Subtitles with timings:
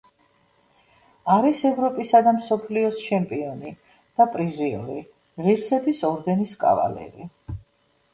[1.33, 3.73] არის ევროპისა და მსოფლიოს ჩემპიონი
[4.21, 4.97] და პრიზიორი,
[5.45, 7.29] ღირსების ორდენის კავალერი.